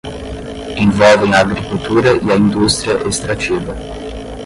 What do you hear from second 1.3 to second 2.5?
a agricultura e a